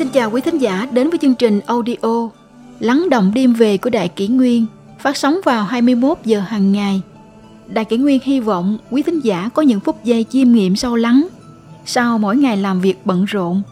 [0.00, 2.28] Xin chào quý thính giả đến với chương trình audio
[2.78, 4.66] Lắng động đêm về của Đại Kỷ Nguyên
[4.98, 7.00] phát sóng vào 21 giờ hàng ngày.
[7.66, 10.96] Đại Kỷ Nguyên hy vọng quý thính giả có những phút giây chiêm nghiệm sâu
[10.96, 11.28] lắng
[11.86, 13.62] sau mỗi ngày làm việc bận rộn.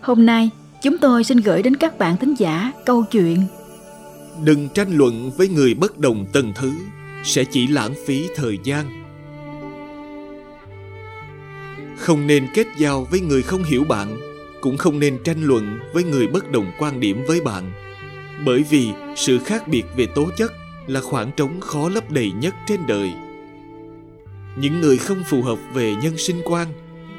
[0.00, 0.50] Hôm nay,
[0.82, 3.38] chúng tôi xin gửi đến các bạn thính giả câu chuyện
[4.44, 6.72] Đừng tranh luận với người bất đồng tầng thứ
[7.24, 8.86] sẽ chỉ lãng phí thời gian.
[11.96, 16.04] Không nên kết giao với người không hiểu bạn, cũng không nên tranh luận với
[16.04, 17.72] người bất đồng quan điểm với bạn.
[18.46, 20.52] Bởi vì sự khác biệt về tố chất
[20.86, 23.12] là khoảng trống khó lấp đầy nhất trên đời.
[24.58, 26.68] Những người không phù hợp về nhân sinh quan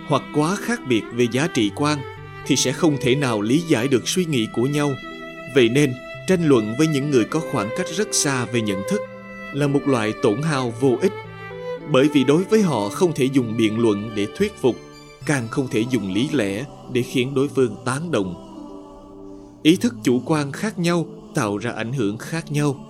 [0.08, 1.98] hoặc quá khác biệt về giá trị quan
[2.46, 4.91] thì sẽ không thể nào lý giải được suy nghĩ của nhau.
[5.55, 5.94] Vậy nên,
[6.27, 9.02] tranh luận với những người có khoảng cách rất xa về nhận thức
[9.54, 11.12] là một loại tổn hao vô ích
[11.91, 14.76] bởi vì đối với họ không thể dùng biện luận để thuyết phục
[15.26, 18.43] càng không thể dùng lý lẽ để khiến đối phương tán đồng.
[19.63, 22.85] Ý thức chủ quan khác nhau tạo ra ảnh hưởng khác nhau.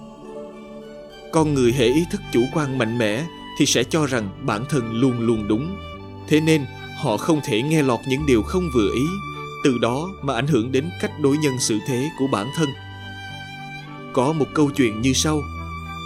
[1.31, 3.25] Con người hệ ý thức chủ quan mạnh mẽ
[3.59, 5.77] thì sẽ cho rằng bản thân luôn luôn đúng.
[6.27, 6.65] Thế nên,
[7.03, 9.05] họ không thể nghe lọt những điều không vừa ý,
[9.63, 12.69] từ đó mà ảnh hưởng đến cách đối nhân xử thế của bản thân.
[14.13, 15.41] Có một câu chuyện như sau.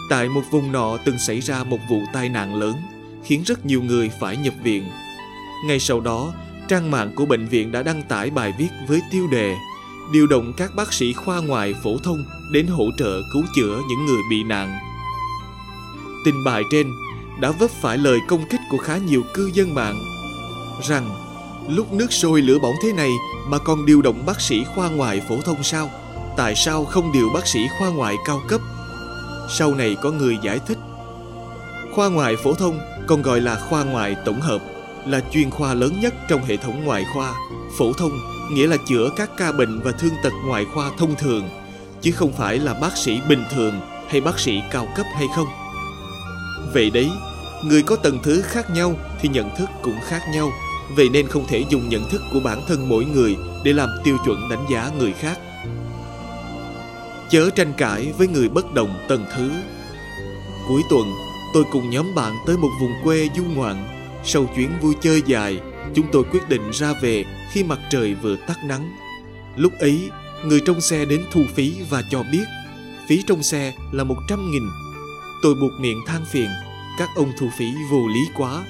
[0.09, 2.75] Tại một vùng nọ từng xảy ra một vụ tai nạn lớn,
[3.23, 4.83] khiến rất nhiều người phải nhập viện.
[5.65, 6.33] Ngay sau đó
[6.71, 9.55] trang mạng của bệnh viện đã đăng tải bài viết với tiêu đề
[10.13, 14.05] điều động các bác sĩ khoa ngoại phổ thông đến hỗ trợ cứu chữa những
[14.05, 14.79] người bị nạn
[16.25, 16.87] tin bài trên
[17.39, 19.95] đã vấp phải lời công kích của khá nhiều cư dân mạng
[20.81, 21.09] rằng,
[21.69, 23.11] lúc nước sôi lửa bỏng thế này
[23.47, 25.89] mà còn điều động bác sĩ khoa ngoại phổ thông sao?
[26.37, 28.61] Tại sao không điều bác sĩ khoa ngoại cao cấp?
[29.49, 30.77] Sau này có người giải thích.
[31.91, 34.70] Khoa ngoại phổ thông còn gọi là khoa ngoại tổng hợp
[35.07, 37.33] là chuyên khoa lớn nhất trong hệ thống ngoại khoa.
[37.77, 38.11] Phổ thông
[38.51, 41.49] nghĩa là chữa các ca bệnh và thương tật ngoại khoa thông thường,
[42.01, 43.73] chứ không phải là bác sĩ bình thường
[44.07, 45.47] hay bác sĩ cao cấp hay không.
[46.73, 47.09] Vậy đấy,
[47.63, 50.51] người có tầng thứ khác nhau thì nhận thức cũng khác nhau.
[50.95, 54.17] Vậy nên không thể dùng nhận thức của bản thân mỗi người để làm tiêu
[54.25, 55.39] chuẩn đánh giá người khác.
[57.29, 59.51] Chớ tranh cãi với người bất đồng tầng thứ.
[60.67, 61.13] Cuối tuần,
[61.53, 65.59] tôi cùng nhóm bạn tới một vùng quê du ngoạn sau chuyến vui chơi dài,
[65.93, 68.91] chúng tôi quyết định ra về khi mặt trời vừa tắt nắng.
[69.55, 70.09] Lúc ấy,
[70.45, 72.43] người trong xe đến thu phí và cho biết,
[73.07, 74.63] phí trong xe là một trăm nghìn.
[75.43, 76.49] Tôi buộc miệng than phiền,
[76.97, 78.63] các ông thu phí vô lý quá.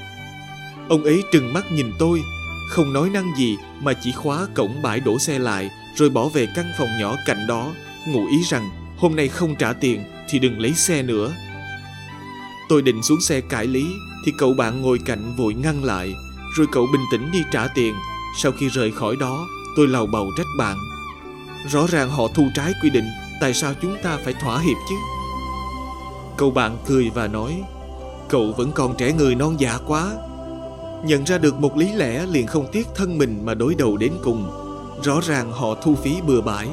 [0.90, 2.22] Ông ấy trừng mắt nhìn tôi,
[2.70, 6.48] không nói năng gì mà chỉ khóa cổng bãi đổ xe lại, rồi bỏ về
[6.56, 7.74] căn phòng nhỏ cạnh đó,
[8.08, 11.34] ngụ ý rằng hôm nay không trả tiền thì đừng lấy xe nữa
[12.72, 13.86] tôi định xuống xe cãi lý,
[14.26, 16.16] thì cậu bạn ngồi cạnh vội ngăn lại,
[16.56, 17.96] rồi cậu bình tĩnh đi trả tiền.
[18.42, 20.78] Sau khi rời khỏi đó, tôi lầu bầu trách bạn.
[21.72, 23.04] Rõ ràng họ thu trái quy định,
[23.42, 24.96] tại sao chúng ta phải thỏa hiệp chứ?
[26.38, 27.64] Cậu bạn cười và nói,
[28.30, 30.12] cậu vẫn còn trẻ người non dạ quá.
[31.06, 34.12] Nhận ra được một lý lẽ liền không tiếc thân mình mà đối đầu đến
[34.24, 34.52] cùng.
[35.04, 36.68] Rõ ràng họ thu phí bừa bãi,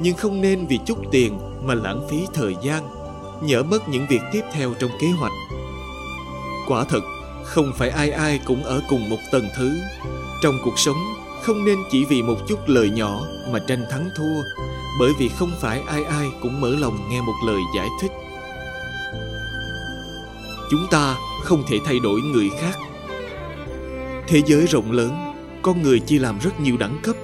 [0.00, 2.95] nhưng không nên vì chút tiền mà lãng phí thời gian
[3.42, 5.32] nhỡ mất những việc tiếp theo trong kế hoạch.
[6.68, 7.00] Quả thật,
[7.44, 9.78] không phải ai ai cũng ở cùng một tầng thứ.
[10.42, 10.96] Trong cuộc sống,
[11.42, 13.20] không nên chỉ vì một chút lời nhỏ
[13.52, 14.62] mà tranh thắng thua,
[15.00, 18.10] bởi vì không phải ai ai cũng mở lòng nghe một lời giải thích.
[20.70, 22.78] Chúng ta không thể thay đổi người khác.
[24.26, 25.32] Thế giới rộng lớn
[25.62, 27.16] con người chia làm rất nhiều đẳng cấp.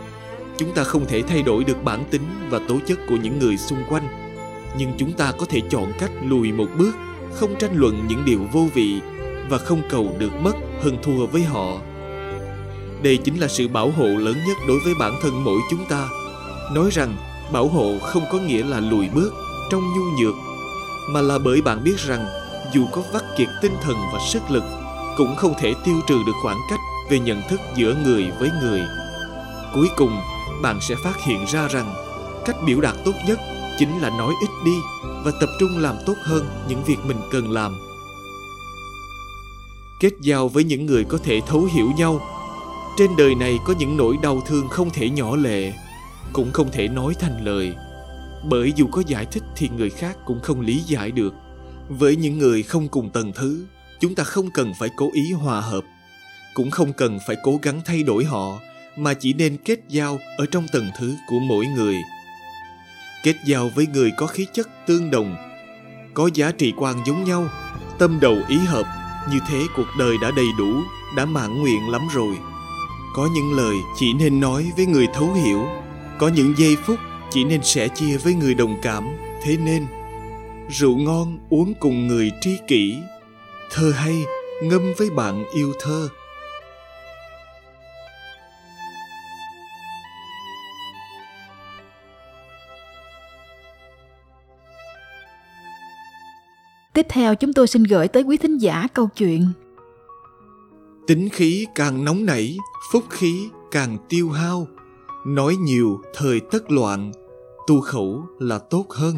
[0.59, 3.57] Chúng ta không thể thay đổi được bản tính và tố chất của những người
[3.57, 4.32] xung quanh
[4.79, 6.93] nhưng chúng ta có thể chọn cách lùi một bước,
[7.33, 9.01] không tranh luận những điều vô vị
[9.49, 11.79] và không cầu được mất hơn thua với họ.
[13.03, 16.09] Đây chính là sự bảo hộ lớn nhất đối với bản thân mỗi chúng ta.
[16.75, 17.17] Nói rằng,
[17.53, 19.35] bảo hộ không có nghĩa là lùi bước
[19.71, 20.35] trong nhu nhược,
[21.09, 22.27] mà là bởi bạn biết rằng,
[22.73, 24.65] dù có vắt kiệt tinh thần và sức lực,
[25.17, 26.81] cũng không thể tiêu trừ được khoảng cách
[27.11, 28.81] về nhận thức giữa người với người.
[29.75, 30.21] Cuối cùng,
[30.63, 31.95] bạn sẽ phát hiện ra rằng,
[32.45, 33.39] cách biểu đạt tốt nhất
[33.83, 34.77] chính là nói ít đi
[35.25, 37.79] và tập trung làm tốt hơn những việc mình cần làm.
[40.01, 42.21] Kết giao với những người có thể thấu hiểu nhau.
[42.99, 45.73] Trên đời này có những nỗi đau thương không thể nhỏ lệ,
[46.33, 47.75] cũng không thể nói thành lời.
[48.49, 51.35] Bởi dù có giải thích thì người khác cũng không lý giải được.
[51.89, 53.65] Với những người không cùng tầng thứ,
[54.01, 55.85] chúng ta không cần phải cố ý hòa hợp,
[56.55, 58.59] cũng không cần phải cố gắng thay đổi họ,
[58.97, 61.97] mà chỉ nên kết giao ở trong tầng thứ của mỗi người
[63.23, 65.37] kết giao với người có khí chất tương đồng,
[66.15, 67.49] có giá trị quan giống nhau,
[67.99, 68.87] tâm đầu ý hợp,
[69.31, 70.83] như thế cuộc đời đã đầy đủ,
[71.17, 72.37] đã mãn nguyện lắm rồi.
[73.15, 75.67] Có những lời chỉ nên nói với người thấu hiểu,
[76.19, 76.99] có những giây phút
[77.31, 79.09] chỉ nên sẻ chia với người đồng cảm,
[79.43, 79.87] thế nên,
[80.71, 82.97] rượu ngon uống cùng người tri kỷ,
[83.71, 84.25] thơ hay,
[84.63, 86.09] ngâm với bạn yêu thơ.
[96.95, 99.53] Tiếp theo chúng tôi xin gửi tới quý thính giả câu chuyện
[101.07, 102.57] Tính khí càng nóng nảy,
[102.93, 104.67] phúc khí càng tiêu hao.
[105.27, 107.13] Nói nhiều thời tất loạn,
[107.67, 109.17] tu khẩu là tốt hơn.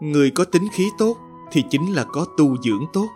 [0.00, 1.16] Người có tính khí tốt
[1.52, 3.06] thì chính là có tu dưỡng tốt.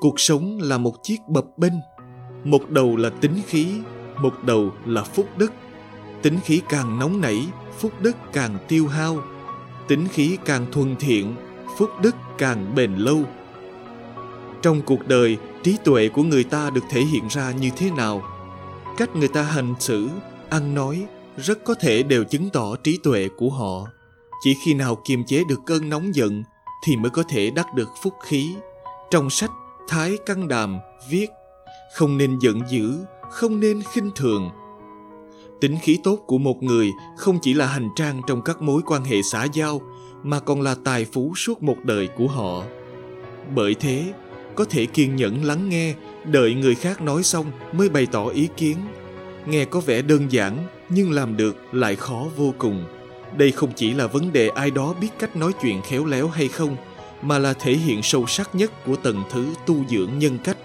[0.00, 1.72] Cuộc sống là một chiếc bập bênh,
[2.44, 3.66] một đầu là tính khí,
[4.22, 5.52] một đầu là phúc đức.
[6.22, 7.46] Tính khí càng nóng nảy,
[7.78, 9.22] phúc đức càng tiêu hao.
[9.90, 11.34] Tính khí càng thuần thiện,
[11.78, 13.22] phúc đức càng bền lâu.
[14.62, 18.22] Trong cuộc đời, trí tuệ của người ta được thể hiện ra như thế nào?
[18.96, 20.08] Cách người ta hành xử,
[20.50, 21.06] ăn nói
[21.36, 23.86] rất có thể đều chứng tỏ trí tuệ của họ.
[24.44, 26.42] Chỉ khi nào kiềm chế được cơn nóng giận
[26.86, 28.54] thì mới có thể đắc được phúc khí.
[29.10, 29.50] Trong sách
[29.88, 30.78] Thái Căn Đàm
[31.10, 31.26] viết
[31.94, 32.98] Không nên giận dữ,
[33.30, 34.50] không nên khinh thường.
[35.60, 39.04] Tính khí tốt của một người không chỉ là hành trang trong các mối quan
[39.04, 39.80] hệ xã giao
[40.22, 42.64] mà còn là tài phú suốt một đời của họ.
[43.54, 44.12] Bởi thế,
[44.54, 48.48] có thể kiên nhẫn lắng nghe, đợi người khác nói xong mới bày tỏ ý
[48.56, 48.76] kiến.
[49.46, 52.84] Nghe có vẻ đơn giản nhưng làm được lại khó vô cùng.
[53.36, 56.48] Đây không chỉ là vấn đề ai đó biết cách nói chuyện khéo léo hay
[56.48, 56.76] không,
[57.22, 60.58] mà là thể hiện sâu sắc nhất của tầng thứ tu dưỡng nhân cách.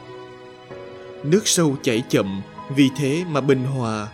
[1.23, 2.41] Nước sâu chảy chậm,
[2.75, 4.07] vì thế mà bình hòa.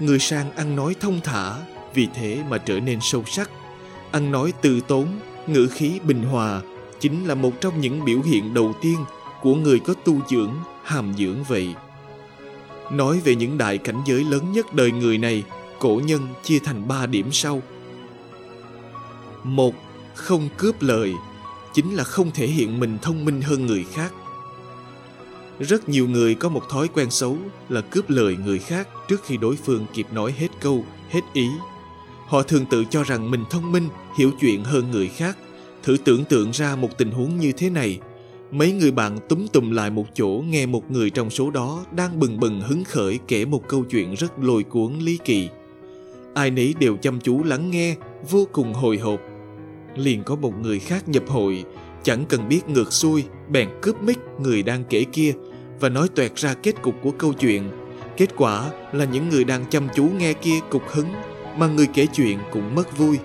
[0.00, 1.54] Người sang ăn nói thông thả,
[1.94, 3.50] vì thế mà trở nên sâu sắc.
[4.10, 5.06] Ăn nói từ tốn,
[5.46, 6.60] ngữ khí bình hòa
[7.00, 8.96] chính là một trong những biểu hiện đầu tiên
[9.42, 10.52] của người có tu dưỡng,
[10.84, 11.74] hàm dưỡng vậy.
[12.92, 15.44] Nói về những đại cảnh giới lớn nhất đời người này,
[15.78, 17.62] cổ nhân chia thành ba điểm sau.
[19.44, 19.74] Một,
[20.14, 21.14] không cướp lời,
[21.74, 24.12] chính là không thể hiện mình thông minh hơn người khác.
[25.60, 27.36] Rất nhiều người có một thói quen xấu
[27.68, 31.48] là cướp lời người khác trước khi đối phương kịp nói hết câu, hết ý.
[32.26, 33.88] Họ thường tự cho rằng mình thông minh,
[34.18, 35.36] hiểu chuyện hơn người khác.
[35.82, 38.00] Thử tưởng tượng ra một tình huống như thế này,
[38.50, 42.20] Mấy người bạn túm tùm lại một chỗ nghe một người trong số đó đang
[42.20, 45.48] bừng bừng hứng khởi kể một câu chuyện rất lôi cuốn ly kỳ.
[46.34, 47.96] Ai nấy đều chăm chú lắng nghe,
[48.30, 49.20] vô cùng hồi hộp.
[49.96, 51.64] Liền có một người khác nhập hội,
[52.02, 55.32] chẳng cần biết ngược xuôi, bèn cướp mic người đang kể kia
[55.80, 57.70] và nói toẹt ra kết cục của câu chuyện.
[58.16, 61.12] Kết quả là những người đang chăm chú nghe kia cục hứng,
[61.56, 63.18] mà người kể chuyện cũng mất vui.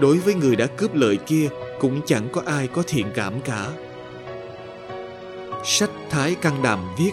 [0.00, 1.48] Đối với người đã cướp lợi kia,
[1.80, 3.66] cũng chẳng có ai có thiện cảm cả.
[5.64, 7.12] Sách Thái Căn Đàm viết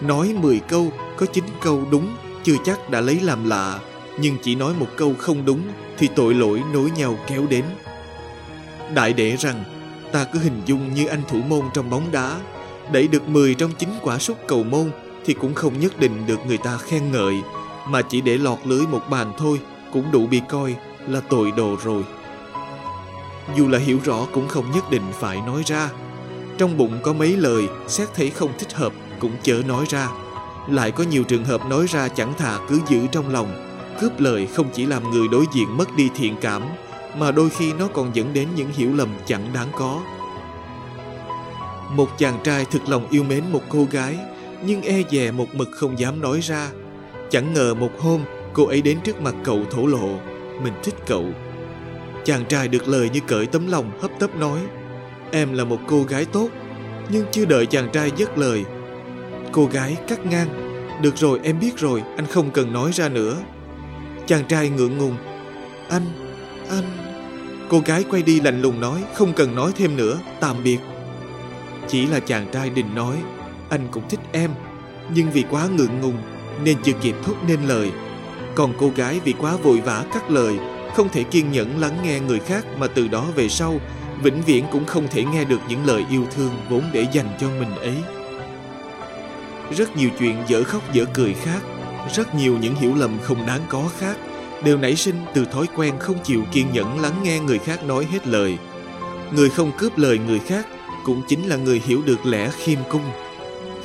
[0.00, 3.80] Nói 10 câu, có 9 câu đúng, chưa chắc đã lấy làm lạ,
[4.20, 5.62] nhưng chỉ nói một câu không đúng
[5.98, 7.64] thì tội lỗi nối nhau kéo đến.
[8.94, 9.64] Đại đệ rằng,
[10.12, 12.40] ta cứ hình dung như anh thủ môn trong bóng đá,
[12.92, 14.90] đẩy được 10 trong 9 quả sút cầu môn
[15.24, 17.34] thì cũng không nhất định được người ta khen ngợi,
[17.88, 19.60] mà chỉ để lọt lưới một bàn thôi
[19.92, 20.74] cũng đủ bị coi
[21.08, 22.04] là tội đồ rồi.
[23.56, 25.90] Dù là hiểu rõ cũng không nhất định phải nói ra,
[26.58, 30.08] trong bụng có mấy lời xét thấy không thích hợp cũng chớ nói ra.
[30.68, 33.68] Lại có nhiều trường hợp nói ra chẳng thà cứ giữ trong lòng
[34.00, 36.62] cướp lời không chỉ làm người đối diện mất đi thiện cảm
[37.18, 40.00] mà đôi khi nó còn dẫn đến những hiểu lầm chẳng đáng có
[41.90, 44.18] một chàng trai thực lòng yêu mến một cô gái
[44.62, 46.70] nhưng e dè một mực không dám nói ra.
[47.30, 48.20] Chẳng ngờ một hôm
[48.52, 50.18] cô ấy đến trước mặt cậu thổ lộ
[50.62, 51.24] mình thích cậu.
[52.24, 54.60] Chàng trai được lời như cởi tấm lòng hấp tấp nói
[55.30, 56.48] Em là một cô gái tốt
[57.08, 58.64] Nhưng chưa đợi chàng trai dứt lời.
[59.52, 60.48] Cô gái cắt ngang.
[61.02, 63.36] Được rồi em biết rồi Anh không cần nói ra nữa.
[64.26, 65.16] Chàng trai ngượng ngùng
[65.88, 66.06] Anh,
[66.70, 66.84] anh.
[67.68, 70.78] Cô gái quay đi lạnh lùng nói Không cần nói thêm nữa, tạm biệt.
[71.88, 73.16] Chỉ là chàng trai định nói,
[73.70, 74.50] Anh cũng thích em,
[75.14, 76.16] Nhưng vì quá ngượng ngùng
[76.64, 77.92] Nên chưa kịp thốt nên lời.
[78.54, 80.58] Còn cô gái vì quá vội vã cắt lời,
[80.94, 83.74] Không thể kiên nhẫn lắng nghe người khác Mà từ đó về sau,
[84.22, 87.48] vĩnh viễn cũng không thể nghe được những lời yêu thương vốn để dành cho
[87.48, 87.96] mình ấy.
[89.76, 91.60] Rất nhiều chuyện dở khóc dở cười khác,
[92.14, 94.16] rất nhiều những hiểu lầm không đáng có khác,
[94.64, 98.06] đều nảy sinh từ thói quen không chịu kiên nhẫn lắng nghe người khác nói
[98.12, 98.58] hết lời.
[99.32, 100.66] Người không cướp lời người khác
[101.08, 103.02] cũng chính là người hiểu được lẽ khiêm cung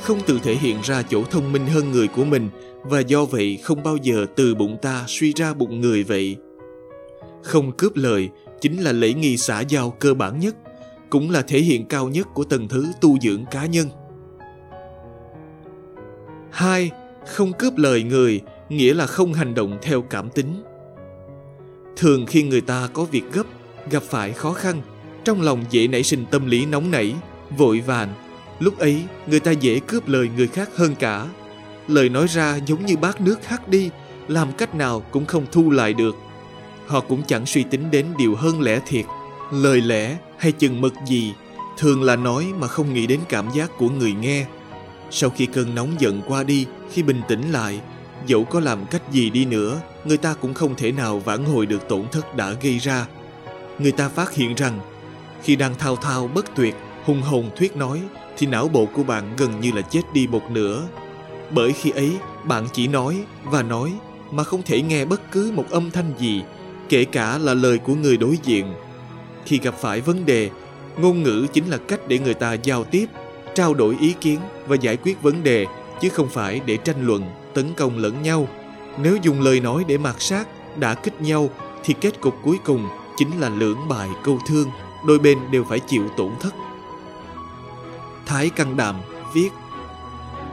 [0.02, 2.48] không tự thể hiện ra chỗ thông minh hơn người của mình
[2.82, 6.36] và do vậy không bao giờ từ bụng ta suy ra bụng người vậy
[7.44, 10.56] không cướp lời chính là lễ nghi xã giao cơ bản nhất,
[11.10, 13.88] cũng là thể hiện cao nhất của tầng thứ tu dưỡng cá nhân.
[16.50, 16.90] Hai,
[17.26, 20.62] Không cướp lời người nghĩa là không hành động theo cảm tính.
[21.96, 23.46] Thường khi người ta có việc gấp,
[23.90, 24.82] gặp phải khó khăn,
[25.24, 27.14] trong lòng dễ nảy sinh tâm lý nóng nảy,
[27.56, 28.14] vội vàng.
[28.58, 31.26] Lúc ấy, người ta dễ cướp lời người khác hơn cả.
[31.88, 33.90] Lời nói ra giống như bát nước hắt đi,
[34.28, 36.16] làm cách nào cũng không thu lại được.
[36.86, 39.04] Họ cũng chẳng suy tính đến điều hơn lẽ thiệt,
[39.52, 41.32] lời lẽ hay chừng mực gì,
[41.78, 44.46] thường là nói mà không nghĩ đến cảm giác của người nghe.
[45.10, 47.80] Sau khi cơn nóng giận qua đi, khi bình tĩnh lại,
[48.26, 51.66] dẫu có làm cách gì đi nữa, người ta cũng không thể nào vãn hồi
[51.66, 53.06] được tổn thất đã gây ra.
[53.78, 54.80] Người ta phát hiện rằng,
[55.44, 56.74] khi đang thao thao bất tuyệt,
[57.04, 58.00] hùng hồn thuyết nói,
[58.36, 60.82] thì não bộ của bạn gần như là chết đi một nửa.
[61.50, 63.92] Bởi khi ấy, bạn chỉ nói và nói
[64.30, 66.42] mà không thể nghe bất cứ một âm thanh gì,
[66.88, 68.74] kể cả là lời của người đối diện.
[69.46, 70.50] Khi gặp phải vấn đề,
[70.96, 73.06] ngôn ngữ chính là cách để người ta giao tiếp,
[73.54, 75.66] trao đổi ý kiến và giải quyết vấn đề,
[76.00, 77.22] chứ không phải để tranh luận,
[77.54, 78.48] tấn công lẫn nhau.
[78.98, 80.48] Nếu dùng lời nói để mạt sát,
[80.78, 81.50] đã kích nhau,
[81.84, 84.68] thì kết cục cuối cùng chính là lưỡng bại câu thương,
[85.06, 86.54] đôi bên đều phải chịu tổn thất.
[88.26, 88.96] Thái Căn Đàm
[89.34, 89.50] viết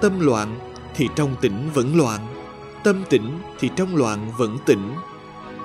[0.01, 0.60] Tâm loạn
[0.96, 2.20] thì trong tỉnh vẫn loạn,
[2.84, 4.93] tâm tỉnh thì trong loạn vẫn tỉnh.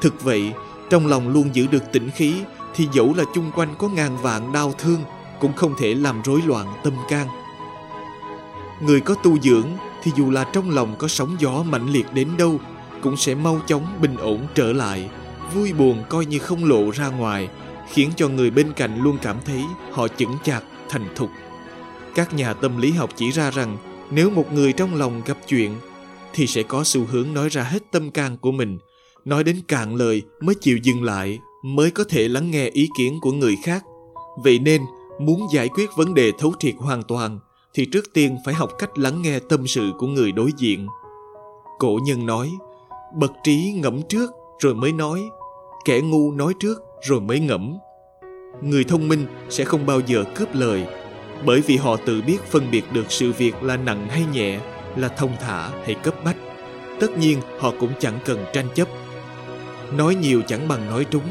[0.00, 0.52] Thực vậy,
[0.90, 2.34] trong lòng luôn giữ được tĩnh khí
[2.74, 5.00] thì dẫu là chung quanh có ngàn vạn đau thương
[5.40, 7.28] cũng không thể làm rối loạn tâm can.
[8.80, 9.68] Người có tu dưỡng
[10.02, 12.60] thì dù là trong lòng có sóng gió mãnh liệt đến đâu
[13.02, 15.10] cũng sẽ mau chóng bình ổn trở lại,
[15.54, 17.48] vui buồn coi như không lộ ra ngoài,
[17.88, 19.62] khiến cho người bên cạnh luôn cảm thấy
[19.92, 21.30] họ chững chạc, thành thục.
[22.14, 23.76] Các nhà tâm lý học chỉ ra rằng
[24.10, 25.74] nếu một người trong lòng gặp chuyện
[26.32, 28.78] thì sẽ có xu hướng nói ra hết tâm can của mình,
[29.24, 33.18] nói đến cạn lời mới chịu dừng lại, mới có thể lắng nghe ý kiến
[33.20, 33.84] của người khác.
[34.44, 34.82] Vậy nên,
[35.20, 37.38] muốn giải quyết vấn đề thấu triệt hoàn toàn
[37.74, 40.86] thì trước tiên phải học cách lắng nghe tâm sự của người đối diện.
[41.78, 42.52] Cổ nhân nói,
[43.14, 45.22] bậc trí ngẫm trước rồi mới nói,
[45.84, 47.78] kẻ ngu nói trước rồi mới ngẫm.
[48.62, 50.86] Người thông minh sẽ không bao giờ cướp lời,
[51.44, 54.60] bởi vì họ tự biết phân biệt được sự việc là nặng hay nhẹ,
[54.96, 56.36] là thông thả hay cấp bách.
[57.00, 58.88] Tất nhiên họ cũng chẳng cần tranh chấp.
[59.96, 61.28] Nói nhiều chẳng bằng nói trúng,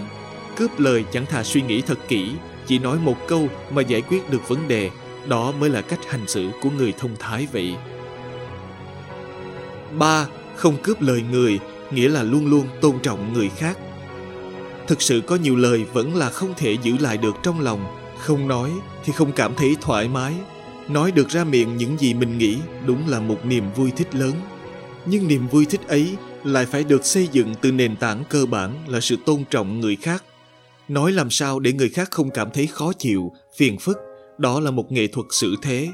[0.55, 2.31] cướp lời chẳng thà suy nghĩ thật kỹ,
[2.65, 4.89] chỉ nói một câu mà giải quyết được vấn đề,
[5.27, 7.75] đó mới là cách hành xử của người thông thái vậy.
[10.00, 11.60] ba Không cướp lời người,
[11.91, 13.77] nghĩa là luôn luôn tôn trọng người khác.
[14.88, 17.86] Thực sự có nhiều lời vẫn là không thể giữ lại được trong lòng,
[18.20, 18.72] không nói
[19.04, 20.34] thì không cảm thấy thoải mái,
[20.88, 24.34] nói được ra miệng những gì mình nghĩ đúng là một niềm vui thích lớn.
[25.06, 28.84] Nhưng niềm vui thích ấy lại phải được xây dựng từ nền tảng cơ bản
[28.88, 30.24] là sự tôn trọng người khác
[30.88, 33.98] Nói làm sao để người khác không cảm thấy khó chịu, phiền phức,
[34.38, 35.88] đó là một nghệ thuật xử thế.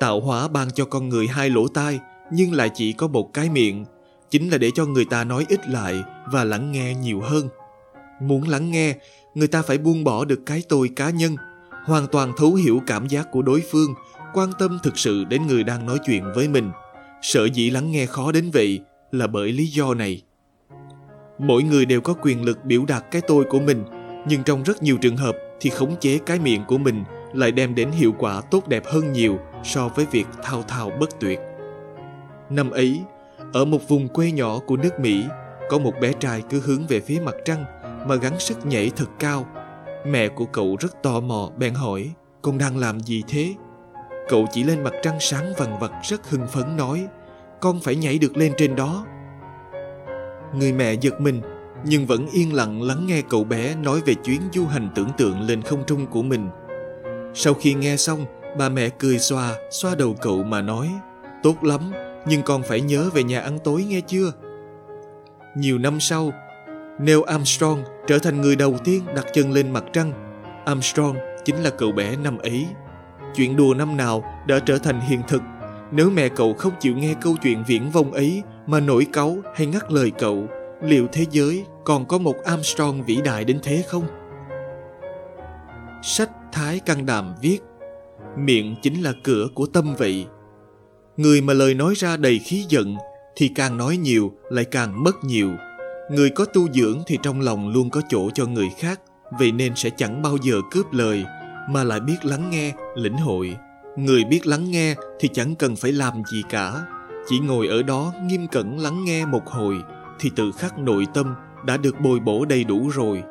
[0.00, 1.98] Tạo hóa ban cho con người hai lỗ tai,
[2.32, 3.84] nhưng lại chỉ có một cái miệng,
[4.30, 6.02] chính là để cho người ta nói ít lại
[6.32, 7.48] và lắng nghe nhiều hơn.
[8.20, 8.94] Muốn lắng nghe,
[9.34, 11.36] người ta phải buông bỏ được cái tôi cá nhân,
[11.84, 13.94] hoàn toàn thấu hiểu cảm giác của đối phương,
[14.34, 16.70] quan tâm thực sự đến người đang nói chuyện với mình.
[17.22, 18.80] Sợ dĩ lắng nghe khó đến vậy
[19.12, 20.22] là bởi lý do này.
[21.38, 23.84] Mỗi người đều có quyền lực biểu đạt cái tôi của mình–
[24.28, 27.04] nhưng trong rất nhiều trường hợp thì khống chế cái miệng của mình
[27.34, 31.20] lại đem đến hiệu quả tốt đẹp hơn nhiều so với việc thao thao bất
[31.20, 31.40] tuyệt.
[32.50, 33.00] Năm ấy,
[33.52, 35.24] ở một vùng quê nhỏ của nước Mỹ,
[35.68, 37.64] có một bé trai cứ hướng về phía mặt trăng
[38.06, 39.46] mà gắng sức nhảy thật cao.
[40.06, 42.10] Mẹ của cậu rất tò mò bèn hỏi,
[42.42, 43.54] con đang làm gì thế?
[44.28, 47.06] Cậu chỉ lên mặt trăng sáng vằn vặt rất hưng phấn nói,
[47.60, 49.06] con phải nhảy được lên trên đó.
[50.54, 51.40] Người mẹ giật mình
[51.84, 55.40] nhưng vẫn yên lặng lắng nghe cậu bé nói về chuyến du hành tưởng tượng
[55.40, 56.50] lên không trung của mình.
[57.34, 58.24] Sau khi nghe xong,
[58.58, 60.90] bà mẹ cười xoa, xoa đầu cậu mà nói,
[61.42, 61.80] tốt lắm,
[62.26, 64.32] nhưng con phải nhớ về nhà ăn tối nghe chưa?
[65.56, 66.32] Nhiều năm sau,
[66.98, 70.12] Neil Armstrong trở thành người đầu tiên đặt chân lên mặt trăng.
[70.64, 72.66] Armstrong chính là cậu bé năm ấy.
[73.34, 75.42] Chuyện đùa năm nào đã trở thành hiện thực.
[75.90, 79.66] Nếu mẹ cậu không chịu nghe câu chuyện viễn vông ấy mà nổi cáu hay
[79.66, 80.46] ngắt lời cậu,
[80.82, 84.06] liệu thế giới còn có một Armstrong vĩ đại đến thế không?
[86.02, 87.58] Sách Thái Căn Đàm viết
[88.36, 90.26] Miệng chính là cửa của tâm vậy.
[91.16, 92.96] Người mà lời nói ra đầy khí giận
[93.36, 95.50] thì càng nói nhiều lại càng mất nhiều.
[96.10, 99.00] Người có tu dưỡng thì trong lòng luôn có chỗ cho người khác,
[99.38, 101.24] vậy nên sẽ chẳng bao giờ cướp lời
[101.70, 103.56] mà lại biết lắng nghe, lĩnh hội.
[103.96, 106.72] Người biết lắng nghe thì chẳng cần phải làm gì cả,
[107.28, 109.76] chỉ ngồi ở đó nghiêm cẩn lắng nghe một hồi
[110.20, 111.34] thì tự khắc nội tâm
[111.64, 113.22] đã được bồi bổ đầy đủ rồi.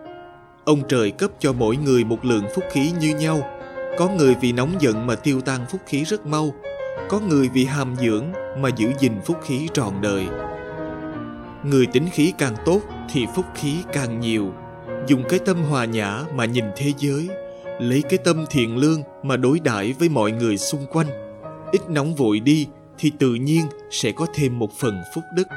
[0.65, 3.49] Ông trời cấp cho mỗi người một lượng phúc khí như nhau.
[3.97, 6.53] Có người vì nóng giận mà tiêu tan phúc khí rất mau.
[7.09, 8.25] Có người vì hàm dưỡng
[8.57, 10.27] mà giữ gìn phúc khí trọn đời
[11.65, 14.53] người tính khí càng tốt thì phúc khí càng nhiều.
[15.07, 17.29] Dùng cái tâm hòa nhã mà nhìn thế giới,
[17.79, 21.07] lấy cái tâm thiện lương mà đối đãi với mọi người xung quanh.
[21.71, 22.67] Ít nóng vội đi
[22.97, 25.47] thì tự nhiên sẽ có thêm một phần phúc đức.